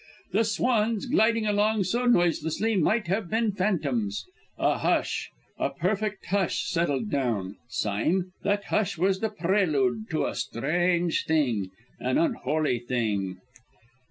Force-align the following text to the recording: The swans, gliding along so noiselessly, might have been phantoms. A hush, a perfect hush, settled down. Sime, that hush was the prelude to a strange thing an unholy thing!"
The 0.31 0.43
swans, 0.45 1.05
gliding 1.05 1.45
along 1.45 1.83
so 1.83 2.07
noiselessly, 2.07 2.75
might 2.75 3.05
have 3.05 3.29
been 3.29 3.51
phantoms. 3.51 4.25
A 4.57 4.79
hush, 4.79 5.29
a 5.59 5.69
perfect 5.69 6.25
hush, 6.25 6.67
settled 6.67 7.11
down. 7.11 7.57
Sime, 7.69 8.31
that 8.41 8.63
hush 8.63 8.97
was 8.97 9.19
the 9.19 9.29
prelude 9.29 10.09
to 10.09 10.25
a 10.25 10.33
strange 10.33 11.25
thing 11.25 11.67
an 11.99 12.17
unholy 12.17 12.79
thing!" 12.79 13.41